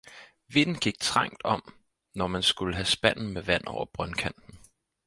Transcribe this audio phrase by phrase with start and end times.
[0.47, 1.73] vinden gik trangt om,
[2.15, 4.59] når man skulle have spanden med vand over brøndkanten.